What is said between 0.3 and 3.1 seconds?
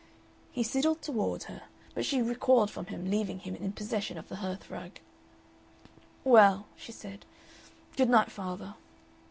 He sidled toward her, but she recoiled from